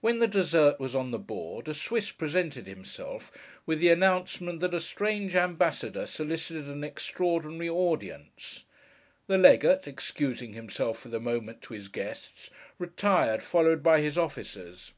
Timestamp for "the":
0.20-0.28, 1.10-1.18, 3.80-3.88, 9.26-9.36, 11.08-11.18